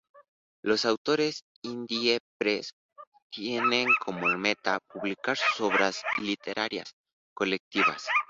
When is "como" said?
4.03-4.35